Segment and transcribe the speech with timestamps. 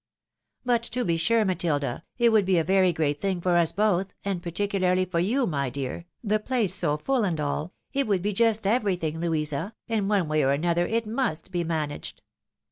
[0.65, 4.15] But, to be sure, Matilda, it would be a very great thing for us both,
[4.25, 6.07] and par ticularly for you, my dear.
[6.23, 9.75] The place so full and all!"" It would be just everything, Louisa!
[9.87, 12.23] and one way or another it must be managed.